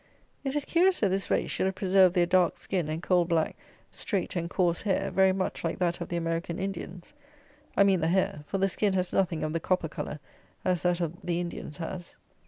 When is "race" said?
1.29-1.51